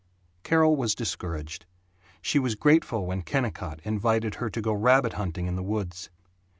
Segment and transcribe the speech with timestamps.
[0.41, 1.67] Carol was discouraged.
[2.23, 6.09] She was grateful when Kennicott invited her to go rabbit hunting in the woods.